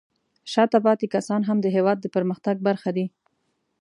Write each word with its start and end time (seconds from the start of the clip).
شاته 0.51 0.77
پاتې 0.85 1.05
کسان 1.15 1.41
هم 1.45 1.57
د 1.61 1.67
هېواد 1.75 1.97
د 2.01 2.05
پرمختګ 2.15 2.55
برخه 2.67 2.89
دي. 2.97 3.05